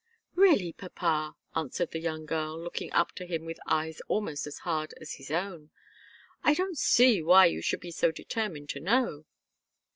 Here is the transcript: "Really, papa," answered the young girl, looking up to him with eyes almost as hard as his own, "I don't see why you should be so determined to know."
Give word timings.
"Really, 0.33 0.73
papa," 0.73 1.35
answered 1.55 1.91
the 1.91 1.99
young 1.99 2.25
girl, 2.25 2.59
looking 2.59 2.91
up 2.91 3.11
to 3.11 3.25
him 3.27 3.45
with 3.45 3.59
eyes 3.67 4.01
almost 4.07 4.47
as 4.47 4.57
hard 4.65 4.95
as 4.99 5.13
his 5.17 5.29
own, 5.29 5.69
"I 6.43 6.55
don't 6.55 6.75
see 6.75 7.21
why 7.21 7.45
you 7.45 7.61
should 7.61 7.81
be 7.81 7.91
so 7.91 8.09
determined 8.11 8.69
to 8.69 8.79
know." 8.79 9.25